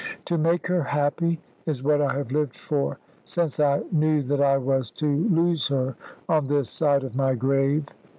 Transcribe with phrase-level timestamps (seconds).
[0.25, 4.57] To make her happy is what I have lived for, since I knew that I
[4.57, 5.95] was to lose her
[6.27, 7.85] on this side of my grave.